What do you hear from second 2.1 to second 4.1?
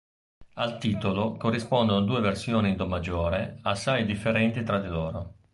versioni in do maggiore assai